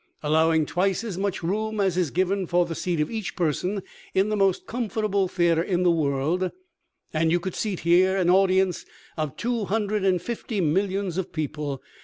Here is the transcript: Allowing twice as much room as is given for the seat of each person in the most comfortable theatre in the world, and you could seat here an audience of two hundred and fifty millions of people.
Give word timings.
Allowing 0.23 0.65
twice 0.65 1.03
as 1.03 1.19
much 1.19 1.43
room 1.43 1.79
as 1.79 1.95
is 1.95 2.09
given 2.09 2.47
for 2.47 2.65
the 2.65 2.73
seat 2.73 2.99
of 2.99 3.11
each 3.11 3.35
person 3.35 3.83
in 4.15 4.29
the 4.29 4.35
most 4.35 4.65
comfortable 4.65 5.27
theatre 5.27 5.61
in 5.61 5.83
the 5.83 5.91
world, 5.91 6.49
and 7.13 7.29
you 7.31 7.39
could 7.39 7.53
seat 7.53 7.81
here 7.81 8.17
an 8.17 8.27
audience 8.27 8.83
of 9.15 9.37
two 9.37 9.65
hundred 9.65 10.03
and 10.03 10.19
fifty 10.19 10.59
millions 10.59 11.19
of 11.19 11.31
people. 11.31 11.83